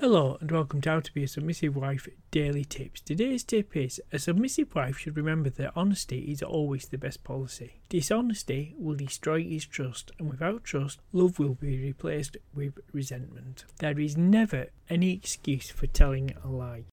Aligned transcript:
Hello 0.00 0.38
and 0.40 0.50
welcome 0.50 0.80
to 0.80 0.88
How 0.88 1.00
to 1.00 1.12
Be 1.12 1.24
a 1.24 1.28
Submissive 1.28 1.76
Wife 1.76 2.08
Daily 2.30 2.64
Tips. 2.64 3.02
Today's 3.02 3.44
tip 3.44 3.76
is 3.76 4.00
a 4.10 4.18
submissive 4.18 4.74
wife 4.74 4.96
should 4.96 5.14
remember 5.14 5.50
that 5.50 5.72
honesty 5.76 6.20
is 6.32 6.42
always 6.42 6.88
the 6.88 6.96
best 6.96 7.22
policy. 7.22 7.82
Dishonesty 7.90 8.74
will 8.78 8.94
destroy 8.94 9.42
his 9.44 9.66
trust, 9.66 10.10
and 10.18 10.30
without 10.30 10.64
trust, 10.64 11.00
love 11.12 11.38
will 11.38 11.52
be 11.52 11.78
replaced 11.78 12.38
with 12.54 12.78
resentment. 12.94 13.66
There 13.78 14.00
is 14.00 14.16
never 14.16 14.68
any 14.88 15.12
excuse 15.12 15.68
for 15.68 15.86
telling 15.86 16.34
a 16.42 16.48
lie. 16.48 16.84